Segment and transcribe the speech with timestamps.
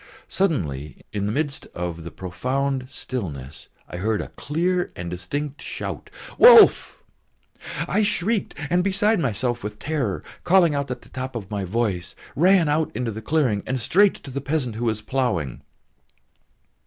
[0.27, 6.09] Suddenly in the midst of the profound stillness I heard a clear and distinct shout,
[6.39, 7.03] "Wolf!"
[7.87, 12.15] I shrieked and, beside myself with terror, calling out at the top of my voice,
[12.35, 15.61] ran out into the clearing and straight to the peasant who was ploughing.